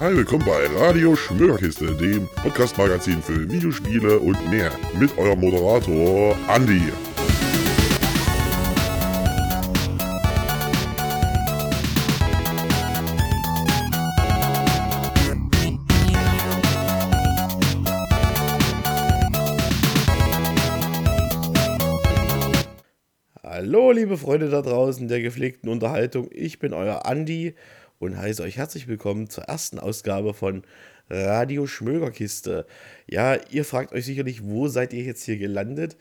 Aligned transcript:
Hi, 0.00 0.16
willkommen 0.16 0.44
bei 0.44 0.64
Radio 0.76 1.16
Schmögerkiste, 1.16 1.92
dem 1.96 2.28
Podcast-Magazin 2.28 3.20
für 3.20 3.50
Videospiele 3.50 4.20
und 4.20 4.48
mehr. 4.48 4.70
Mit 4.96 5.18
eurem 5.18 5.40
Moderator 5.40 6.36
Andi. 6.46 6.80
Hallo, 23.42 23.90
liebe 23.90 24.16
Freunde 24.16 24.48
da 24.48 24.62
draußen 24.62 25.08
der 25.08 25.20
gepflegten 25.20 25.68
Unterhaltung. 25.68 26.28
Ich 26.30 26.60
bin 26.60 26.72
euer 26.72 27.04
Andi 27.04 27.56
und 27.98 28.16
heiße 28.16 28.42
euch 28.42 28.56
herzlich 28.56 28.86
willkommen 28.86 29.28
zur 29.28 29.44
ersten 29.44 29.78
Ausgabe 29.78 30.34
von 30.34 30.62
Radio 31.10 31.66
Schmögerkiste. 31.66 32.66
Ja, 33.08 33.36
ihr 33.50 33.64
fragt 33.64 33.92
euch 33.92 34.04
sicherlich, 34.04 34.44
wo 34.44 34.68
seid 34.68 34.92
ihr 34.92 35.02
jetzt 35.02 35.24
hier 35.24 35.36
gelandet? 35.36 35.96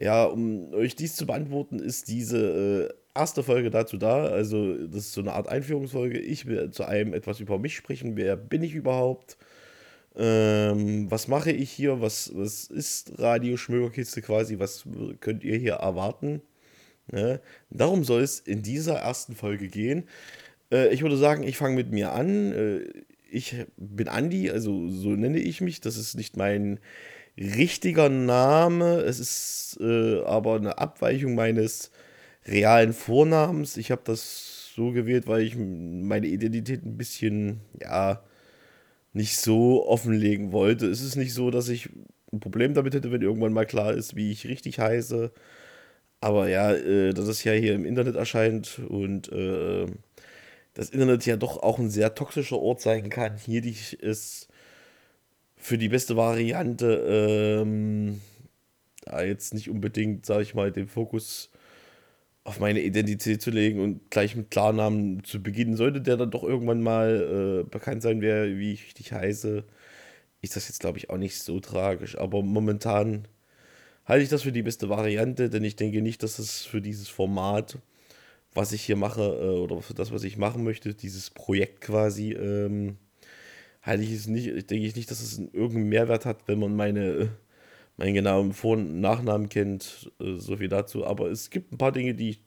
Ja, 0.00 0.24
um 0.24 0.72
euch 0.72 0.96
dies 0.96 1.16
zu 1.16 1.26
beantworten, 1.26 1.78
ist 1.78 2.08
diese 2.08 2.92
äh, 3.14 3.18
erste 3.18 3.42
Folge 3.42 3.70
dazu 3.70 3.96
da. 3.96 4.24
Also, 4.24 4.86
das 4.86 5.06
ist 5.06 5.12
so 5.12 5.20
eine 5.20 5.34
Art 5.34 5.48
Einführungsfolge. 5.48 6.18
Ich 6.18 6.46
will 6.46 6.70
zu 6.70 6.84
einem 6.84 7.14
etwas 7.14 7.40
über 7.40 7.58
mich 7.58 7.76
sprechen. 7.76 8.16
Wer 8.16 8.36
bin 8.36 8.62
ich 8.62 8.74
überhaupt? 8.74 9.36
Ähm, 10.16 11.10
was 11.10 11.28
mache 11.28 11.52
ich 11.52 11.70
hier? 11.70 12.00
Was, 12.00 12.30
was 12.34 12.66
ist 12.66 13.18
Radio 13.18 13.56
Schmögerkiste 13.56 14.22
quasi? 14.22 14.58
Was 14.58 14.84
könnt 15.20 15.44
ihr 15.44 15.58
hier 15.58 15.74
erwarten? 15.74 16.42
Ne? 17.10 17.40
Darum 17.70 18.04
soll 18.04 18.22
es 18.22 18.40
in 18.40 18.62
dieser 18.62 18.96
ersten 18.96 19.34
Folge 19.34 19.68
gehen. 19.68 20.08
Äh, 20.70 20.92
ich 20.94 21.02
würde 21.02 21.16
sagen, 21.16 21.42
ich 21.44 21.56
fange 21.56 21.76
mit 21.76 21.90
mir 21.92 22.12
an. 22.12 22.52
Äh, 22.52 22.80
ich 23.30 23.56
bin 23.76 24.08
Andi, 24.08 24.50
also 24.50 24.88
so 24.88 25.10
nenne 25.10 25.38
ich 25.38 25.60
mich. 25.60 25.80
Das 25.80 25.96
ist 25.96 26.14
nicht 26.14 26.36
mein 26.36 26.78
richtiger 27.38 28.08
Name. 28.08 28.98
Es 29.00 29.20
ist 29.20 29.78
äh, 29.80 30.22
aber 30.24 30.56
eine 30.56 30.78
Abweichung 30.78 31.34
meines 31.34 31.90
realen 32.46 32.92
Vornamens. 32.92 33.76
Ich 33.76 33.90
habe 33.90 34.02
das 34.04 34.72
so 34.74 34.92
gewählt, 34.92 35.26
weil 35.26 35.42
ich 35.42 35.56
meine 35.56 36.26
Identität 36.26 36.84
ein 36.84 36.96
bisschen, 36.96 37.60
ja, 37.80 38.22
nicht 39.12 39.36
so 39.38 39.86
offenlegen 39.86 40.52
wollte. 40.52 40.86
Es 40.86 41.00
ist 41.02 41.16
nicht 41.16 41.34
so, 41.34 41.50
dass 41.50 41.68
ich 41.68 41.88
ein 42.32 42.40
Problem 42.40 42.74
damit 42.74 42.94
hätte, 42.94 43.12
wenn 43.12 43.22
irgendwann 43.22 43.52
mal 43.52 43.66
klar 43.66 43.94
ist, 43.94 44.16
wie 44.16 44.32
ich 44.32 44.46
richtig 44.46 44.78
heiße. 44.80 45.32
Aber 46.20 46.48
ja, 46.48 46.72
äh, 46.72 47.12
dass 47.14 47.28
es 47.28 47.44
ja 47.44 47.52
hier 47.52 47.74
im 47.74 47.84
Internet 47.84 48.16
erscheint 48.16 48.80
und 48.88 49.30
äh, 49.32 49.86
das 50.74 50.90
Internet 50.90 51.24
ja 51.26 51.36
doch 51.36 51.62
auch 51.62 51.78
ein 51.78 51.90
sehr 51.90 52.14
toxischer 52.14 52.58
Ort 52.58 52.80
sein 52.80 53.08
kann, 53.08 53.36
hier 53.36 53.64
ist 53.64 54.48
für 55.56 55.78
die 55.78 55.88
beste 55.88 56.16
Variante, 56.16 57.62
ähm, 57.62 58.20
jetzt 59.24 59.54
nicht 59.54 59.70
unbedingt, 59.70 60.26
sage 60.26 60.42
ich 60.42 60.54
mal, 60.54 60.72
den 60.72 60.88
Fokus 60.88 61.50
auf 62.44 62.60
meine 62.60 62.82
Identität 62.82 63.40
zu 63.40 63.50
legen 63.50 63.80
und 63.80 64.10
gleich 64.10 64.36
mit 64.36 64.50
Klarnamen 64.50 65.24
zu 65.24 65.42
beginnen. 65.42 65.76
Sollte 65.76 66.02
der 66.02 66.18
dann 66.18 66.30
doch 66.30 66.42
irgendwann 66.42 66.82
mal 66.82 67.62
äh, 67.62 67.68
bekannt 67.68 68.02
sein, 68.02 68.20
wer, 68.20 68.58
wie 68.58 68.72
ich 68.72 68.84
richtig 68.84 69.12
heiße, 69.12 69.64
ist 70.42 70.56
das 70.56 70.68
jetzt, 70.68 70.80
glaube 70.80 70.98
ich, 70.98 71.08
auch 71.08 71.16
nicht 71.16 71.42
so 71.42 71.58
tragisch. 71.60 72.18
Aber 72.18 72.42
momentan 72.42 73.26
halte 74.04 74.22
ich 74.22 74.28
das 74.28 74.42
für 74.42 74.52
die 74.52 74.62
beste 74.62 74.90
Variante, 74.90 75.48
denn 75.48 75.64
ich 75.64 75.76
denke 75.76 76.02
nicht, 76.02 76.22
dass 76.22 76.38
es 76.38 76.62
für 76.66 76.82
dieses 76.82 77.08
Format, 77.08 77.78
was 78.54 78.72
ich 78.72 78.82
hier 78.82 78.96
mache, 78.96 79.22
äh, 79.22 79.58
oder 79.58 79.82
für 79.82 79.94
das, 79.94 80.12
was 80.12 80.24
ich 80.24 80.36
machen 80.36 80.64
möchte, 80.64 80.94
dieses 80.94 81.30
Projekt 81.30 81.80
quasi, 81.80 82.32
ähm, 82.32 82.96
halte 83.82 84.04
ich 84.04 84.12
es 84.12 84.26
nicht, 84.26 84.70
denke 84.70 84.86
ich 84.86 84.96
nicht, 84.96 85.10
dass 85.10 85.20
es 85.20 85.38
irgendeinen 85.38 85.88
Mehrwert 85.88 86.24
hat, 86.24 86.46
wenn 86.46 86.60
man 86.60 86.74
meine, 86.76 87.30
meinen 87.96 88.14
genauen 88.14 88.52
Vor- 88.52 88.76
und 88.76 89.00
Nachnamen 89.00 89.48
kennt, 89.48 90.10
äh, 90.20 90.36
so 90.36 90.56
viel 90.56 90.68
dazu. 90.68 91.06
Aber 91.06 91.30
es 91.30 91.50
gibt 91.50 91.72
ein 91.72 91.78
paar 91.78 91.92
Dinge, 91.92 92.14
die 92.14 92.30
ich 92.30 92.40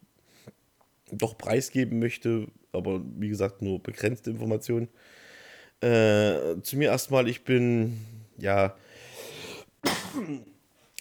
doch 1.12 1.38
preisgeben 1.38 2.00
möchte, 2.00 2.48
aber 2.72 3.02
wie 3.18 3.30
gesagt, 3.30 3.62
nur 3.62 3.82
begrenzte 3.82 4.30
Informationen. 4.32 4.90
Äh, 5.82 6.60
zu 6.64 6.78
mir 6.78 6.90
erstmal, 6.90 7.28
ich 7.28 7.44
bin, 7.44 8.00
ja, 8.38 8.76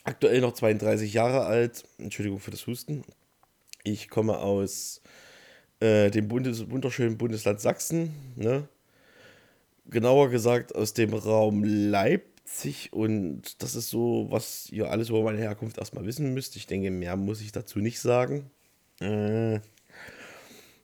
aktuell 0.04 0.40
noch 0.40 0.52
32 0.52 1.12
Jahre 1.12 1.46
alt. 1.46 1.84
Entschuldigung 1.98 2.40
für 2.40 2.50
das 2.50 2.66
Husten. 2.66 3.04
Ich 3.86 4.08
komme 4.08 4.38
aus 4.38 5.00
äh, 5.78 6.10
dem 6.10 6.26
Bundes 6.26 6.68
wunderschönen 6.68 7.16
Bundesland 7.16 7.60
Sachsen. 7.60 8.12
Ne? 8.34 8.68
Genauer 9.88 10.28
gesagt 10.30 10.74
aus 10.74 10.92
dem 10.92 11.14
Raum 11.14 11.62
Leipzig. 11.62 12.92
Und 12.92 13.62
das 13.62 13.76
ist 13.76 13.90
so, 13.90 14.26
was 14.28 14.68
ihr 14.70 14.90
alles 14.90 15.10
über 15.10 15.22
meine 15.22 15.38
Herkunft 15.38 15.78
erstmal 15.78 16.04
wissen 16.04 16.34
müsst. 16.34 16.56
Ich 16.56 16.66
denke, 16.66 16.90
mehr 16.90 17.14
muss 17.16 17.40
ich 17.40 17.52
dazu 17.52 17.78
nicht 17.78 18.00
sagen. 18.00 18.50
Äh, 19.00 19.60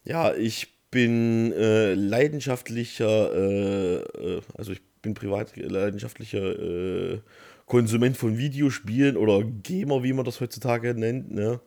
ja, 0.05 0.33
ich 0.35 0.69
bin 0.93 1.53
äh, 1.55 1.95
leidenschaftlicher, 1.95 3.35
äh, 3.35 3.97
äh, 3.97 4.43
also 4.55 4.71
ich 4.71 4.83
bin 5.03 5.15
privat 5.15 5.57
leidenschaftlicher 5.57 7.15
äh, 7.15 7.21
Konsument 7.67 8.17
von 8.17 8.39
Videospielen 8.39 9.17
oder 9.17 9.43
Gamer, 9.43 10.05
wie 10.05 10.13
man 10.13 10.25
das 10.25 10.41
heutzutage 10.41 10.95
nennt. 10.95 11.33
Ne? 11.33 11.61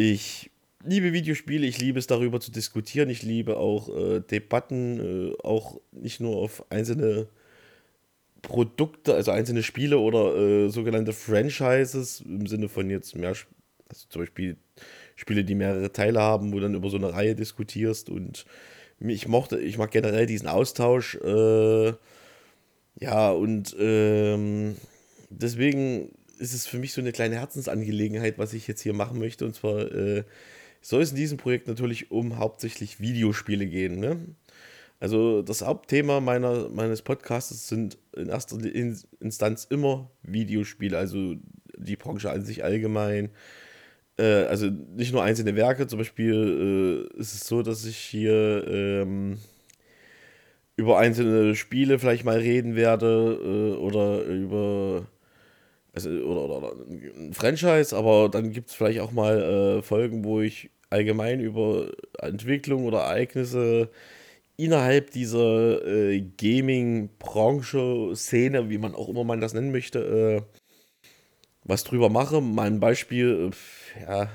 Ich 0.00 0.52
liebe 0.84 1.12
Videospiele, 1.12 1.66
ich 1.66 1.80
liebe 1.80 1.98
es 1.98 2.06
darüber 2.06 2.38
zu 2.38 2.52
diskutieren, 2.52 3.10
ich 3.10 3.24
liebe 3.24 3.56
auch 3.56 3.88
äh, 3.88 4.20
Debatten, 4.20 5.32
äh, 5.32 5.36
auch 5.42 5.80
nicht 5.90 6.20
nur 6.20 6.36
auf 6.36 6.64
einzelne 6.70 7.26
Produkte, 8.40 9.16
also 9.16 9.32
einzelne 9.32 9.64
Spiele 9.64 9.98
oder 9.98 10.36
äh, 10.36 10.68
sogenannte 10.68 11.12
Franchises 11.12 12.20
im 12.20 12.46
Sinne 12.46 12.68
von 12.68 12.88
jetzt 12.90 13.16
mehr, 13.16 13.30
also 13.30 14.06
zum 14.08 14.22
Beispiel 14.22 14.56
Spiele, 15.16 15.42
die 15.42 15.56
mehrere 15.56 15.90
Teile 15.90 16.20
haben, 16.20 16.52
wo 16.52 16.60
dann 16.60 16.76
über 16.76 16.90
so 16.90 16.96
eine 16.96 17.12
Reihe 17.12 17.34
diskutierst 17.34 18.08
und 18.08 18.46
ich 19.00 19.26
mochte, 19.26 19.58
ich 19.58 19.78
mag 19.78 19.90
generell 19.90 20.26
diesen 20.26 20.46
Austausch, 20.46 21.16
äh, 21.16 21.92
ja, 23.00 23.32
und 23.32 23.74
ähm, 23.80 24.76
deswegen 25.28 26.12
ist 26.38 26.54
es 26.54 26.66
für 26.66 26.78
mich 26.78 26.92
so 26.92 27.00
eine 27.00 27.12
kleine 27.12 27.36
Herzensangelegenheit, 27.36 28.38
was 28.38 28.52
ich 28.52 28.66
jetzt 28.66 28.80
hier 28.80 28.94
machen 28.94 29.18
möchte. 29.18 29.44
Und 29.44 29.54
zwar 29.54 29.92
äh, 29.92 30.24
soll 30.80 31.02
es 31.02 31.10
in 31.10 31.16
diesem 31.16 31.38
Projekt 31.38 31.68
natürlich 31.68 32.10
um 32.10 32.38
hauptsächlich 32.38 33.00
Videospiele 33.00 33.66
gehen. 33.66 34.00
Ne? 34.00 34.18
Also 35.00 35.42
das 35.42 35.62
Hauptthema 35.62 36.20
meiner, 36.20 36.68
meines 36.70 37.02
Podcasts 37.02 37.68
sind 37.68 37.98
in 38.16 38.28
erster 38.28 38.58
Instanz 39.20 39.66
immer 39.70 40.10
Videospiele, 40.22 40.98
also 40.98 41.36
die 41.76 41.96
Branche 41.96 42.30
an 42.30 42.44
sich 42.44 42.64
allgemein. 42.64 43.30
Äh, 44.18 44.44
also 44.44 44.66
nicht 44.66 45.12
nur 45.12 45.22
einzelne 45.22 45.54
Werke, 45.56 45.86
zum 45.86 45.98
Beispiel 45.98 47.08
äh, 47.14 47.20
ist 47.20 47.34
es 47.34 47.46
so, 47.46 47.62
dass 47.62 47.84
ich 47.84 47.96
hier 47.96 48.66
ähm, 48.66 49.38
über 50.76 50.98
einzelne 50.98 51.54
Spiele 51.54 51.98
vielleicht 51.98 52.24
mal 52.24 52.38
reden 52.38 52.74
werde 52.76 53.38
äh, 53.42 53.76
oder 53.76 54.22
über 54.24 55.06
also, 56.06 56.24
oder, 56.24 56.44
oder, 56.44 56.72
oder 56.72 56.84
ein 56.88 57.32
Franchise, 57.32 57.96
aber 57.96 58.28
dann 58.28 58.52
gibt 58.52 58.70
es 58.70 58.74
vielleicht 58.74 59.00
auch 59.00 59.12
mal 59.12 59.78
äh, 59.78 59.82
Folgen, 59.82 60.24
wo 60.24 60.40
ich 60.40 60.70
allgemein 60.90 61.40
über 61.40 61.90
Entwicklung 62.18 62.84
oder 62.84 63.00
Ereignisse 63.00 63.90
innerhalb 64.56 65.10
dieser 65.12 65.86
äh, 65.86 66.20
Gaming-Branche, 66.36 68.12
Szene, 68.14 68.68
wie 68.70 68.78
man 68.78 68.94
auch 68.94 69.08
immer 69.08 69.24
man 69.24 69.40
das 69.40 69.54
nennen 69.54 69.70
möchte, 69.70 69.98
äh, 69.98 70.42
was 71.64 71.84
drüber 71.84 72.08
mache. 72.08 72.40
Mein 72.40 72.80
Beispiel, 72.80 73.50
äh, 73.50 74.02
ja, 74.02 74.30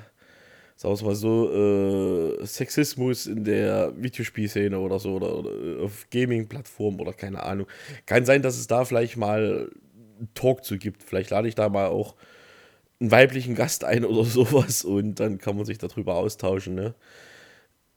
sagen 0.75 0.99
wir 0.99 1.05
mal 1.07 1.15
so, 1.15 2.39
äh, 2.41 2.45
Sexismus 2.45 3.25
in 3.25 3.43
der 3.43 3.93
Videospielszene 3.97 4.79
oder 4.79 4.99
so, 4.99 5.15
oder, 5.15 5.39
oder 5.39 5.83
auf 5.83 6.07
Gaming-Plattformen 6.09 6.99
oder 7.01 7.13
keine 7.13 7.43
Ahnung. 7.43 7.67
Kann 8.05 8.25
sein, 8.25 8.41
dass 8.41 8.57
es 8.57 8.67
da 8.67 8.85
vielleicht 8.85 9.17
mal 9.17 9.69
Talk 10.33 10.63
zu 10.63 10.77
gibt. 10.77 11.03
Vielleicht 11.03 11.29
lade 11.29 11.47
ich 11.47 11.55
da 11.55 11.69
mal 11.69 11.87
auch 11.87 12.15
einen 12.99 13.11
weiblichen 13.11 13.55
Gast 13.55 13.83
ein 13.83 14.05
oder 14.05 14.25
sowas 14.25 14.83
und 14.83 15.19
dann 15.19 15.37
kann 15.37 15.55
man 15.55 15.65
sich 15.65 15.77
darüber 15.77 16.15
austauschen. 16.15 16.75
Ne? 16.75 16.95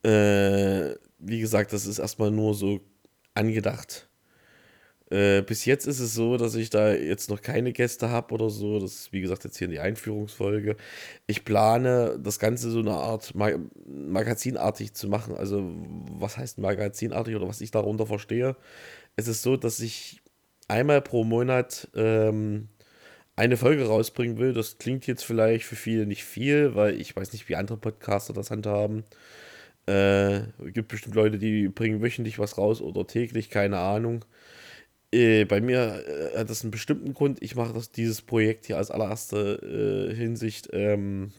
Äh, 0.02 0.96
wie 1.18 1.40
gesagt, 1.40 1.72
das 1.72 1.86
ist 1.86 1.98
erstmal 1.98 2.30
nur 2.30 2.54
so 2.54 2.80
angedacht. 3.34 4.08
Äh, 5.08 5.42
bis 5.42 5.64
jetzt 5.64 5.86
ist 5.86 6.00
es 6.00 6.14
so, 6.14 6.36
dass 6.36 6.56
ich 6.56 6.68
da 6.68 6.92
jetzt 6.92 7.30
noch 7.30 7.40
keine 7.40 7.72
Gäste 7.72 8.10
habe 8.10 8.34
oder 8.34 8.50
so. 8.50 8.80
Das 8.80 8.92
ist, 8.92 9.12
wie 9.12 9.20
gesagt, 9.20 9.44
jetzt 9.44 9.56
hier 9.56 9.66
in 9.66 9.70
die 9.70 9.78
Einführungsfolge. 9.78 10.76
Ich 11.28 11.44
plane, 11.44 12.18
das 12.20 12.40
Ganze 12.40 12.70
so 12.70 12.80
eine 12.80 12.92
Art 12.92 13.34
Mag 13.34 13.60
magazinartig 13.86 14.94
zu 14.94 15.08
machen. 15.08 15.36
Also, 15.36 15.62
was 16.10 16.36
heißt 16.36 16.58
magazinartig 16.58 17.36
oder 17.36 17.46
was 17.48 17.60
ich 17.60 17.70
darunter 17.70 18.06
verstehe? 18.06 18.56
Es 19.14 19.28
ist 19.28 19.42
so, 19.42 19.56
dass 19.56 19.78
ich 19.80 20.20
einmal 20.68 21.02
pro 21.02 21.24
Monat 21.24 21.88
ähm, 21.94 22.68
eine 23.36 23.56
Folge 23.56 23.86
rausbringen 23.86 24.38
will. 24.38 24.52
Das 24.54 24.78
klingt 24.78 25.06
jetzt 25.06 25.24
vielleicht 25.24 25.64
für 25.66 25.76
viele 25.76 26.06
nicht 26.06 26.24
viel, 26.24 26.74
weil 26.74 27.00
ich 27.00 27.14
weiß 27.14 27.32
nicht, 27.32 27.48
wie 27.48 27.56
andere 27.56 27.78
Podcaster 27.78 28.32
das 28.32 28.50
handhaben. 28.50 29.04
Äh, 29.86 30.40
gibt 30.72 30.88
bestimmt 30.88 31.14
Leute, 31.14 31.38
die 31.38 31.68
bringen 31.68 32.02
wöchentlich 32.02 32.38
was 32.38 32.58
raus 32.58 32.80
oder 32.80 33.06
täglich, 33.06 33.50
keine 33.50 33.78
Ahnung. 33.78 34.24
Äh, 35.12 35.44
bei 35.44 35.60
mir 35.60 36.04
äh, 36.34 36.38
hat 36.38 36.50
das 36.50 36.62
einen 36.62 36.72
bestimmten 36.72 37.14
Grund. 37.14 37.42
Ich 37.42 37.54
mache 37.56 37.72
das, 37.72 37.92
dieses 37.92 38.22
Projekt 38.22 38.66
hier 38.66 38.78
als 38.78 38.90
allererste 38.90 40.10
äh, 40.10 40.14
Hinsicht 40.14 40.70
ähm, 40.72 41.32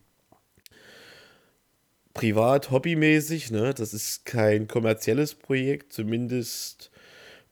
privat, 2.14 2.72
hobbymäßig. 2.72 3.52
Ne? 3.52 3.74
Das 3.74 3.94
ist 3.94 4.26
kein 4.26 4.68
kommerzielles 4.68 5.36
Projekt. 5.36 5.94
Zumindest 5.94 6.92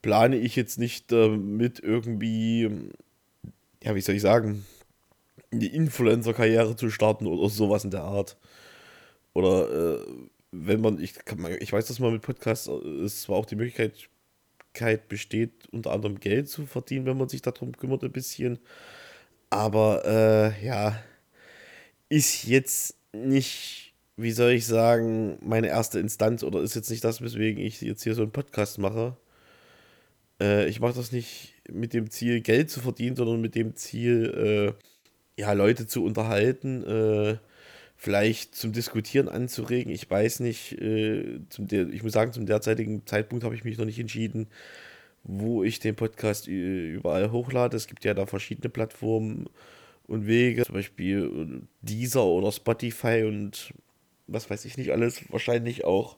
plane 0.06 0.36
ich 0.36 0.56
jetzt 0.56 0.78
nicht 0.78 1.12
damit 1.12 1.80
irgendwie, 1.80 2.69
ja, 3.81 3.96
wie 3.96 4.02
soll 4.02 4.13
ich 4.13 4.22
sagen, 4.22 4.63
die 5.52 5.74
Influencer-Karriere 5.74 6.75
zu 6.75 6.92
starten 6.92 7.25
oder 7.25 7.50
sowas 7.50 7.86
in 7.86 7.90
der 7.90 8.04
Art. 8.04 8.38
Oder 9.34 9.98
äh, 9.98 10.06
wenn 10.52 10.80
man, 10.81 11.00
ich, 11.00 11.16
ich 11.60 11.74
weiß, 11.74 11.88
dass 11.88 11.98
man 11.98 12.13
mit 12.13 12.22
Podcasts, 12.22 12.68
äh, 12.68 12.88
es 13.04 13.24
zwar 13.24 13.38
auch 13.38 13.48
die 13.48 13.56
Möglichkeit 13.56 14.07
besteht, 15.10 15.68
unter 15.72 15.92
anderem 15.92 16.19
Geld 16.19 16.50
zu 16.50 16.68
verdienen, 16.68 17.07
wenn 17.07 17.18
man 17.18 17.28
sich 17.28 17.42
darum 17.42 17.75
kümmert 17.75 18.04
ein 18.04 18.12
bisschen. 18.12 18.60
Aber 19.50 20.04
äh, 20.06 20.63
ja, 20.63 21.02
ist 22.10 22.44
jetzt 22.44 22.96
nicht, 23.12 23.96
wie 24.18 24.34
soll 24.34 24.52
ich 24.52 24.68
sagen, 24.68 25.40
meine 25.42 25.69
erste 25.69 26.00
Instanz 26.00 26.44
oder 26.44 26.62
ist 26.62 26.75
jetzt 26.75 26.92
nicht 26.92 27.04
das, 27.04 27.24
weswegen 27.24 27.63
ich 27.63 27.81
jetzt 27.81 28.04
hier 28.04 28.13
so 28.13 28.22
einen 28.22 28.31
Podcast 28.31 28.78
mache. 28.78 29.18
Äh, 30.45 30.68
ich 30.68 30.80
mache 30.80 30.95
das 30.95 31.12
nicht 31.12 31.53
mit 31.69 31.94
dem 31.94 32.09
Ziel, 32.09 32.42
Geld 32.42 32.69
zu 32.69 32.80
verdienen, 32.80 33.15
sondern 33.15 33.42
mit 33.42 33.56
dem 33.56 33.75
Ziel, 33.75 34.75
äh, 34.77 35.42
ja, 35.42 35.51
Leute 35.53 35.88
zu 35.88 36.03
unterhalten, 36.03 36.83
äh, 36.83 37.38
vielleicht 37.97 38.56
zum 38.56 38.71
Diskutieren 38.71 39.30
anzuregen. 39.30 39.92
Ich 39.92 40.09
weiß 40.09 40.42
nicht, 40.42 40.74
äh, 40.81 41.39
zum 41.50 41.68
der, 41.68 41.89
ich 41.89 42.03
muss 42.03 42.13
sagen, 42.13 42.33
zum 42.33 42.45
derzeitigen 42.45 43.06
Zeitpunkt 43.06 43.44
habe 43.44 43.56
ich 43.56 43.63
mich 43.63 43.77
noch 43.77 43.86
nicht 43.86 44.00
entschieden, 44.00 44.47
wo 45.24 45.63
ich 45.63 45.80
den 45.80 45.95
Podcast 45.95 46.47
überall 46.47 47.31
hochlade. 47.31 47.75
Es 47.75 47.88
gibt 47.88 48.06
ja 48.06 48.13
da 48.13 48.25
verschiedene 48.25 48.69
Plattformen 48.69 49.50
und 50.07 50.27
Wege, 50.27 50.63
zum 50.65 50.75
Beispiel 50.75 51.62
äh, 51.62 51.62
Deezer 51.81 52.25
oder 52.25 52.51
Spotify 52.51 53.24
und 53.25 53.74
was 54.27 54.50
weiß 54.50 54.65
ich 54.65 54.77
nicht 54.77 54.92
alles, 54.92 55.21
wahrscheinlich 55.31 55.86
auch 55.86 56.18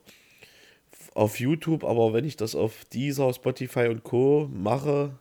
auf 1.18 1.40
YouTube, 1.40 1.84
aber 1.84 2.14
wenn 2.14 2.26
ich 2.26 2.38
das 2.38 2.54
auf 2.54 2.86
Deezer, 2.86 3.34
Spotify 3.34 3.88
und 3.88 4.04
Co. 4.04 4.48
mache, 4.54 5.18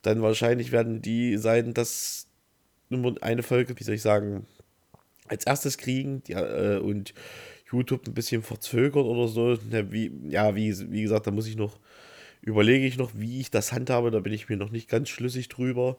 dann 0.00 0.22
wahrscheinlich 0.22 0.72
werden 0.72 1.02
die 1.02 1.36
sein, 1.36 1.74
dass 1.74 2.26
eine 3.20 3.42
Folge, 3.42 3.78
wie 3.78 3.84
soll 3.84 3.96
ich 3.96 4.02
sagen, 4.02 4.46
als 5.26 5.44
erstes 5.44 5.76
kriegen 5.76 6.22
die, 6.22 6.32
äh, 6.32 6.78
und 6.78 7.12
YouTube 7.70 8.08
ein 8.08 8.14
bisschen 8.14 8.42
verzögert 8.42 9.04
oder 9.04 9.28
so. 9.28 9.58
Ja, 9.70 9.92
wie, 9.92 10.10
ja, 10.30 10.56
wie, 10.56 10.74
wie 10.90 11.02
gesagt, 11.02 11.26
da 11.26 11.32
muss 11.32 11.46
ich 11.46 11.56
noch, 11.56 11.78
überlege 12.40 12.86
ich 12.86 12.96
noch, 12.96 13.10
wie 13.14 13.40
ich 13.40 13.50
das 13.50 13.72
handhabe, 13.72 14.10
da 14.10 14.20
bin 14.20 14.32
ich 14.32 14.48
mir 14.48 14.56
noch 14.56 14.70
nicht 14.70 14.88
ganz 14.88 15.10
schlüssig 15.10 15.50
drüber. 15.50 15.98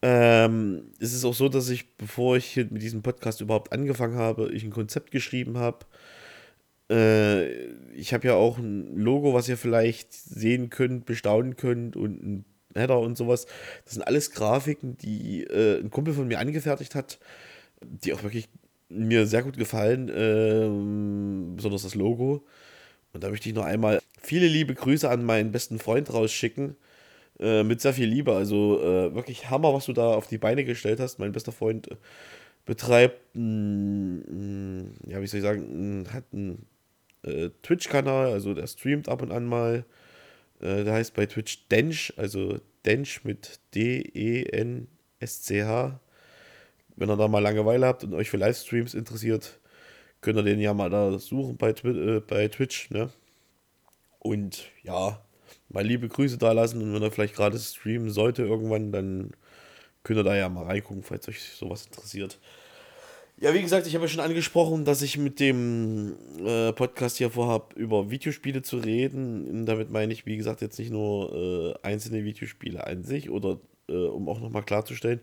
Ähm, 0.00 0.92
es 1.00 1.12
ist 1.12 1.24
auch 1.24 1.34
so, 1.34 1.48
dass 1.48 1.68
ich, 1.70 1.96
bevor 1.96 2.36
ich 2.36 2.54
mit 2.54 2.82
diesem 2.82 3.02
Podcast 3.02 3.40
überhaupt 3.40 3.72
angefangen 3.72 4.14
habe, 4.14 4.52
ich 4.52 4.62
ein 4.62 4.70
Konzept 4.70 5.10
geschrieben 5.10 5.58
habe. 5.58 5.86
Äh, 6.92 7.72
ich 7.94 8.12
habe 8.14 8.26
ja 8.26 8.34
auch 8.34 8.58
ein 8.58 8.96
Logo, 8.96 9.34
was 9.34 9.48
ihr 9.48 9.56
vielleicht 9.56 10.12
sehen 10.12 10.70
könnt, 10.70 11.06
bestaunen 11.06 11.56
könnt 11.56 11.96
und 11.96 12.22
ein 12.22 12.44
Header 12.74 13.00
und 13.00 13.16
sowas. 13.16 13.46
Das 13.84 13.94
sind 13.94 14.02
alles 14.02 14.30
Grafiken, 14.30 14.96
die 14.98 15.44
äh, 15.44 15.80
ein 15.80 15.90
Kumpel 15.90 16.14
von 16.14 16.28
mir 16.28 16.38
angefertigt 16.38 16.94
hat 16.94 17.18
die 17.84 18.12
auch 18.12 18.22
wirklich 18.22 18.48
mir 18.88 19.26
sehr 19.26 19.42
gut 19.42 19.56
gefallen, 19.56 20.08
äh, 20.08 21.56
besonders 21.56 21.82
das 21.82 21.94
Logo. 21.94 22.44
Und 23.12 23.24
da 23.24 23.30
möchte 23.30 23.48
ich 23.48 23.54
noch 23.54 23.64
einmal 23.64 24.00
viele 24.20 24.46
liebe 24.46 24.74
Grüße 24.74 25.08
an 25.08 25.24
meinen 25.24 25.52
besten 25.52 25.78
Freund 25.78 26.12
rausschicken. 26.12 26.76
Äh, 27.40 27.64
mit 27.64 27.80
sehr 27.80 27.94
viel 27.94 28.08
Liebe. 28.08 28.34
Also 28.34 28.80
äh, 28.80 29.14
wirklich 29.14 29.50
Hammer, 29.50 29.74
was 29.74 29.86
du 29.86 29.92
da 29.92 30.14
auf 30.14 30.26
die 30.26 30.38
Beine 30.38 30.64
gestellt 30.64 31.00
hast. 31.00 31.18
Mein 31.18 31.32
bester 31.32 31.52
Freund 31.52 31.90
äh, 31.90 31.96
betreibt, 32.66 33.20
mh, 33.34 34.84
ja, 35.06 35.20
wie 35.20 35.26
soll 35.26 35.38
ich 35.38 35.44
sagen, 35.44 36.06
hat 36.12 36.24
einen 36.32 36.66
äh, 37.22 37.50
Twitch-Kanal, 37.62 38.32
also 38.32 38.54
der 38.54 38.66
streamt 38.66 39.08
ab 39.08 39.22
und 39.22 39.32
an 39.32 39.46
mal. 39.46 39.84
Äh, 40.60 40.84
der 40.84 40.94
heißt 40.94 41.14
bei 41.14 41.26
Twitch 41.26 41.68
Dench, 41.68 42.12
also 42.16 42.58
Dench 42.84 43.24
mit 43.24 43.60
D-E-N-S-C-H. 43.74 44.90
Wenn 46.96 47.10
ihr 47.10 47.16
da 47.16 47.28
mal 47.28 47.38
Langeweile 47.38 47.86
habt 47.86 48.04
und 48.04 48.14
euch 48.14 48.30
für 48.30 48.36
Livestreams 48.36 48.94
interessiert, 48.94 49.58
könnt 50.20 50.38
ihr 50.38 50.42
den 50.42 50.60
ja 50.60 50.74
mal 50.74 50.90
da 50.90 51.18
suchen 51.18 51.56
bei, 51.56 51.70
äh, 51.70 52.20
bei 52.20 52.48
Twitch. 52.48 52.90
Ne? 52.90 53.10
Und 54.18 54.66
ja, 54.82 55.20
mal 55.68 55.84
liebe 55.84 56.08
Grüße 56.08 56.38
da 56.38 56.52
lassen 56.52 56.82
und 56.82 56.94
wenn 56.94 57.02
er 57.02 57.10
vielleicht 57.10 57.34
gerade 57.34 57.58
streamen 57.58 58.10
sollte 58.10 58.42
irgendwann, 58.42 58.92
dann 58.92 59.32
könnt 60.04 60.18
ihr 60.20 60.24
da 60.24 60.36
ja 60.36 60.48
mal 60.48 60.64
reingucken, 60.64 61.02
falls 61.02 61.28
euch 61.28 61.42
sowas 61.42 61.86
interessiert. 61.86 62.38
Ja, 63.40 63.52
wie 63.54 63.62
gesagt, 63.62 63.88
ich 63.88 63.94
habe 63.94 64.04
ja 64.04 64.08
schon 64.08 64.20
angesprochen, 64.20 64.84
dass 64.84 65.02
ich 65.02 65.18
mit 65.18 65.40
dem 65.40 66.14
äh, 66.44 66.72
Podcast 66.72 67.16
hier 67.16 67.30
vorhabe, 67.30 67.74
über 67.74 68.08
Videospiele 68.10 68.62
zu 68.62 68.78
reden. 68.78 69.48
Und 69.48 69.66
damit 69.66 69.90
meine 69.90 70.12
ich, 70.12 70.26
wie 70.26 70.36
gesagt, 70.36 70.60
jetzt 70.60 70.78
nicht 70.78 70.92
nur 70.92 71.74
äh, 71.82 71.86
einzelne 71.86 72.24
Videospiele 72.24 72.86
an 72.86 73.02
sich 73.02 73.30
oder 73.30 73.58
äh, 73.88 73.94
um 73.94 74.28
auch 74.28 74.40
nochmal 74.40 74.62
klarzustellen, 74.62 75.20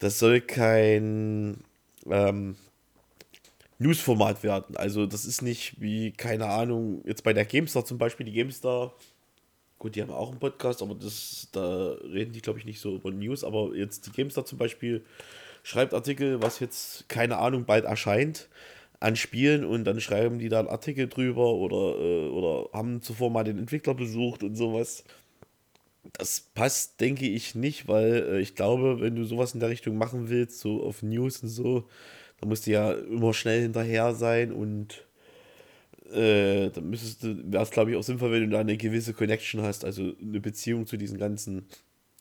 das 0.00 0.18
soll 0.18 0.40
kein 0.40 1.62
ähm, 2.10 2.56
Newsformat 3.78 4.42
werden. 4.42 4.76
Also 4.76 5.06
das 5.06 5.24
ist 5.24 5.42
nicht 5.42 5.80
wie, 5.80 6.12
keine 6.12 6.46
Ahnung, 6.46 7.02
jetzt 7.06 7.22
bei 7.22 7.32
der 7.32 7.44
GameStar 7.44 7.84
zum 7.84 7.98
Beispiel, 7.98 8.26
die 8.26 8.32
GameStar, 8.32 8.94
gut, 9.78 9.94
die 9.94 10.02
haben 10.02 10.10
auch 10.10 10.30
einen 10.30 10.40
Podcast, 10.40 10.82
aber 10.82 10.94
das, 10.94 11.48
da 11.52 11.92
reden 12.02 12.32
die, 12.32 12.40
glaube 12.40 12.58
ich, 12.58 12.64
nicht 12.64 12.80
so 12.80 12.94
über 12.96 13.10
News, 13.10 13.44
aber 13.44 13.74
jetzt 13.74 14.06
die 14.06 14.12
GameStar 14.12 14.44
zum 14.44 14.58
Beispiel 14.58 15.04
schreibt 15.64 15.94
Artikel, 15.94 16.40
was 16.40 16.60
jetzt, 16.60 17.08
keine 17.08 17.38
Ahnung, 17.38 17.64
bald 17.64 17.86
erscheint 17.86 18.48
an 19.00 19.16
Spielen 19.16 19.64
und 19.64 19.84
dann 19.84 20.00
schreiben 20.00 20.38
die 20.38 20.48
da 20.48 20.60
einen 20.60 20.68
Artikel 20.68 21.08
drüber 21.08 21.54
oder, 21.54 21.98
äh, 21.98 22.28
oder 22.28 22.68
haben 22.72 23.02
zuvor 23.02 23.30
mal 23.30 23.42
den 23.44 23.58
Entwickler 23.58 23.94
besucht 23.94 24.44
und 24.44 24.54
sowas. 24.54 25.04
Das 26.12 26.40
passt, 26.40 27.00
denke 27.00 27.26
ich, 27.26 27.54
nicht, 27.54 27.88
weil 27.88 28.14
äh, 28.14 28.40
ich 28.40 28.54
glaube, 28.54 29.00
wenn 29.00 29.16
du 29.16 29.24
sowas 29.24 29.54
in 29.54 29.60
der 29.60 29.70
Richtung 29.70 29.96
machen 29.96 30.28
willst, 30.28 30.60
so 30.60 30.82
auf 30.84 31.02
News 31.02 31.42
und 31.42 31.48
so, 31.48 31.88
dann 32.40 32.50
musst 32.50 32.66
du 32.66 32.70
ja 32.72 32.92
immer 32.92 33.34
schnell 33.34 33.62
hinterher 33.62 34.14
sein 34.14 34.52
und 34.52 35.06
äh, 36.12 36.70
dann 36.70 36.90
müsstest 36.90 37.24
du, 37.24 37.52
wäre 37.52 37.62
es 37.62 37.70
glaube 37.70 37.90
ich 37.90 37.96
auch 37.96 38.02
sinnvoll, 38.02 38.32
wenn 38.32 38.42
du 38.42 38.50
da 38.50 38.60
eine 38.60 38.76
gewisse 38.76 39.14
Connection 39.14 39.62
hast, 39.62 39.84
also 39.84 40.12
eine 40.20 40.40
Beziehung 40.40 40.86
zu 40.86 40.98
diesen 40.98 41.18
ganzen 41.18 41.66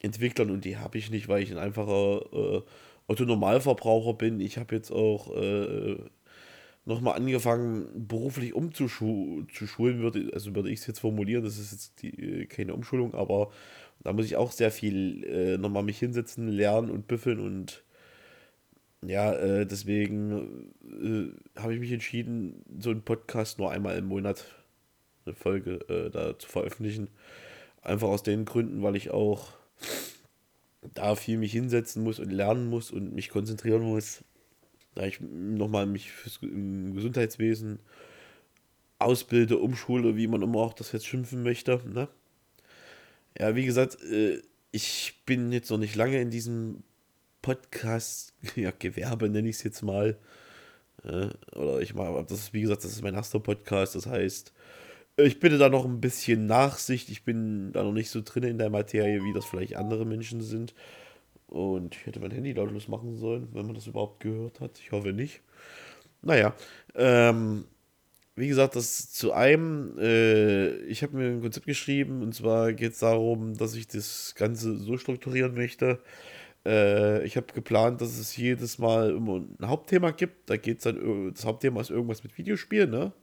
Entwicklern 0.02 0.50
und 0.50 0.66
die 0.66 0.78
habe 0.78 0.98
ich 0.98 1.12
nicht, 1.12 1.28
weil 1.28 1.44
ich 1.44 1.52
ein 1.52 1.58
einfacher 1.58 2.64
äh, 3.08 3.12
Otto-Normalverbraucher 3.12 4.14
bin. 4.14 4.40
Ich 4.40 4.58
habe 4.58 4.76
jetzt 4.76 4.92
auch 4.92 5.36
äh, 5.36 5.98
nochmal 6.86 7.16
angefangen, 7.16 8.08
beruflich 8.08 8.54
umzuschulen, 8.54 9.48
würde, 10.02 10.32
also 10.34 10.54
würde 10.56 10.70
ich 10.70 10.80
es 10.80 10.88
jetzt 10.88 11.00
formulieren, 11.00 11.44
das 11.44 11.58
ist 11.58 11.72
jetzt 11.72 12.02
die, 12.02 12.42
äh, 12.42 12.46
keine 12.46 12.74
Umschulung, 12.74 13.14
aber 13.14 13.52
da 14.04 14.12
muss 14.12 14.26
ich 14.26 14.36
auch 14.36 14.52
sehr 14.52 14.72
viel 14.72 15.24
äh, 15.24 15.58
nochmal 15.58 15.84
mich 15.84 16.00
hinsetzen, 16.00 16.48
lernen 16.50 16.90
und 16.90 17.08
büffeln 17.08 17.40
und 17.40 17.84
ja, 19.06 19.34
äh, 19.34 19.66
deswegen 19.66 20.74
äh, 20.82 21.60
habe 21.60 21.74
ich 21.74 21.80
mich 21.80 21.92
entschieden, 21.92 22.64
so 22.80 22.90
einen 22.90 23.02
Podcast 23.02 23.60
nur 23.60 23.72
einmal 23.72 23.98
im 23.98 24.06
Monat 24.06 24.46
eine 25.26 25.36
Folge 25.36 25.80
äh, 25.90 26.10
da 26.10 26.38
zu 26.38 26.48
veröffentlichen. 26.48 27.10
Einfach 27.82 28.08
aus 28.08 28.24
den 28.24 28.46
Gründen, 28.46 28.82
weil 28.82 28.96
ich 28.96 29.12
auch 29.12 29.50
da 30.94 31.16
viel 31.16 31.38
mich 31.38 31.52
hinsetzen 31.52 32.04
muss 32.04 32.20
und 32.20 32.32
lernen 32.32 32.70
muss 32.70 32.92
und 32.92 33.14
mich 33.14 33.30
konzentrieren 33.30 33.84
muss, 33.84 34.24
da 34.96 35.06
ich 35.06 35.20
nochmal 35.22 35.86
mich 35.86 36.12
fürs, 36.12 36.40
im 36.42 36.94
Gesundheitswesen 36.94 37.80
ausbilde, 39.00 39.58
umschule, 39.58 40.16
wie 40.16 40.28
man 40.28 40.42
immer 40.42 40.60
auch 40.60 40.74
das 40.74 40.92
jetzt 40.92 41.08
schimpfen 41.08 41.44
möchte. 41.44 41.82
Ne? 41.86 42.08
Ja, 43.38 43.56
wie 43.56 43.66
gesagt, 43.66 44.02
äh, 44.04 44.42
ich 44.72 45.22
bin 45.26 45.52
jetzt 45.52 45.70
noch 45.70 45.78
nicht 45.78 45.96
lange 45.96 46.22
in 46.22 46.30
diesem 46.30 46.84
Podcast, 47.42 48.34
ja, 48.56 48.72
Gewerbe 48.72 49.30
nenne 49.30 49.50
ich 49.50 49.58
es 49.58 49.64
jetzt 49.64 49.82
mal. 49.82 50.18
Äh, 51.04 51.30
oder 51.56 51.80
ich 51.82 51.94
mache, 51.94 52.26
das 52.28 52.40
ist, 52.40 52.54
wie 52.54 52.62
gesagt, 52.62 52.84
das 52.84 52.92
ist 52.92 53.04
mein 53.04 53.16
erster 53.16 53.40
Podcast, 53.40 53.96
das 53.96 54.06
heißt, 54.06 54.54
ich 55.18 55.40
bitte 55.40 55.58
da 55.58 55.70
noch 55.70 55.86
ein 55.86 56.02
bisschen 56.02 56.46
Nachsicht. 56.48 57.10
Ich 57.10 57.24
bin 57.24 57.72
da 57.72 57.84
noch 57.84 57.94
nicht 57.94 58.10
so 58.10 58.22
drin 58.24 58.44
in 58.44 58.58
der 58.58 58.70
Materie, 58.70 59.24
wie 59.24 59.34
das 59.34 59.46
vielleicht 59.46 59.76
andere 59.76 60.06
Menschen 60.06 60.42
sind. 60.42 60.74
Und 61.48 61.96
ich 61.96 62.06
hätte 62.06 62.20
mein 62.20 62.32
Handy 62.32 62.54
lautlos 62.54 62.88
machen 62.88 63.16
sollen, 63.18 63.50
wenn 63.54 63.66
man 63.66 63.76
das 63.76 63.88
überhaupt 63.88 64.22
gehört 64.22 64.60
hat. 64.60 64.80
Ich 64.80 64.92
hoffe 64.92 65.14
nicht. 65.14 65.42
Naja, 66.22 66.56
ähm, 66.96 67.66
wie 68.36 68.48
gesagt, 68.48 68.76
das 68.76 69.12
zu 69.12 69.34
einem, 69.34 69.98
äh, 70.00 70.70
ich 70.86 71.04
habe 71.04 71.18
mir 71.18 71.28
ein 71.30 71.42
Konzept 71.42 71.68
geschrieben 71.68 72.24
und 72.24 72.34
zwar 72.34 72.74
geht 72.74 72.94
es 72.94 73.00
darum, 73.00 73.56
dass 73.56 73.76
ich 73.76 73.88
das 73.88 74.34
Ganze 74.36 74.78
so 74.78 74.98
strukturieren 74.98 75.54
möchte. 75.54 76.00
Äh, 76.66 77.26
ich 77.26 77.38
habe 77.38 77.48
geplant, 77.54 78.02
dass 78.02 78.18
es 78.18 78.36
jedes 78.38 78.80
Mal 78.80 79.12
immer 79.12 79.42
ein 79.42 79.68
Hauptthema 79.68 80.12
gibt. 80.12 80.50
Da 80.50 80.58
geht 80.58 80.80
es 80.80 80.84
dann, 80.86 81.34
das 81.34 81.46
Hauptthema 81.46 81.82
ist 81.82 81.92
irgendwas 81.92 82.24
mit 82.24 82.38
Videospielen, 82.38 82.90
ne? 82.90 83.14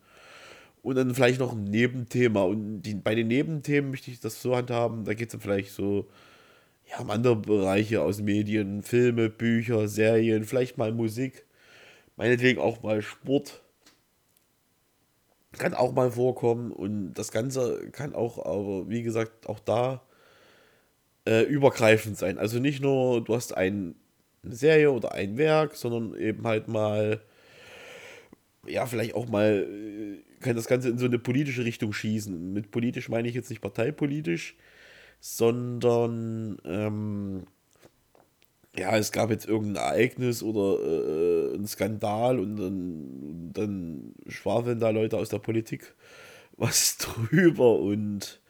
Und 0.83 0.97
dann 0.97 1.15
vielleicht 1.15 1.41
noch 1.41 1.53
ein 1.53 1.65
Nebenthema. 1.65 2.43
Und 2.43 2.83
die, 2.83 2.95
bei 2.95 3.15
den 3.15 3.29
Nebenthemen 3.29 3.91
möchte 3.91 4.11
ich 4.11 4.21
das 4.21 4.41
so 4.43 4.57
handhaben, 4.57 5.05
da 5.05 5.15
geht 5.15 5.29
es 5.29 5.33
dann 5.33 5.41
vielleicht 5.41 5.73
so 5.73 6.09
ja, 6.91 6.99
um 6.99 7.11
andere 7.11 7.37
Bereiche 7.37 8.03
aus 8.03 8.21
Medien, 8.21 8.83
Filme, 8.83 9.31
Bücher, 9.31 9.89
Serien, 9.89 10.45
vielleicht 10.45 10.77
mal 10.77 10.93
Musik, 10.93 11.45
meinetwegen 12.17 12.61
auch 12.61 12.83
mal 12.83 13.03
Sport. 13.03 13.63
Kann 15.53 15.75
auch 15.75 15.93
mal 15.93 16.11
vorkommen 16.11 16.71
und 16.73 17.15
das 17.15 17.33
Ganze 17.33 17.91
kann 17.91 18.15
auch, 18.15 18.39
aber 18.45 18.89
wie 18.89 19.03
gesagt, 19.03 19.49
auch 19.49 19.59
da 19.61 20.03
äh, 21.27 21.43
übergreifend 21.43 22.17
sein. 22.17 22.39
Also 22.39 22.59
nicht 22.61 22.81
nur, 22.81 23.23
du 23.23 23.35
hast 23.35 23.57
ein, 23.57 23.95
eine 24.43 24.55
Serie 24.55 24.93
oder 24.93 25.13
ein 25.13 25.37
Werk, 25.37 25.75
sondern 25.75 26.19
eben 26.19 26.47
halt 26.47 26.69
mal, 26.69 27.21
ja, 28.67 28.87
vielleicht 28.87 29.15
auch 29.15 29.29
mal, 29.29 29.67
äh, 29.69 30.30
kann 30.41 30.57
das 30.57 30.67
Ganze 30.67 30.89
in 30.89 30.99
so 30.99 31.07
eine 31.07 31.19
politische 31.19 31.65
Richtung 31.65 31.93
schießen. 31.93 32.53
Mit 32.53 32.71
politisch 32.71 33.09
meine 33.09 33.29
ich 33.29 33.35
jetzt 33.35 33.51
nicht 33.51 33.61
parteipolitisch, 33.61 34.57
sondern 35.21 36.59
ähm, 36.65 37.47
ja, 38.77 38.97
es 38.97 39.13
gab 39.13 39.31
jetzt 39.31 39.47
irgendein 39.47 39.85
Ereignis 39.85 40.43
oder 40.43 40.79
äh, 40.83 41.55
ein 41.57 41.67
Skandal 41.67 42.39
und 42.39 42.57
dann, 42.57 43.51
dann 43.53 44.15
schwafeln 44.29 44.81
da 44.81 44.91
Leute 44.91 45.19
aus 45.19 45.29
der 45.29 45.39
Politik 45.39 45.95
was 46.57 46.99
drüber 46.99 47.79
und 47.79 48.41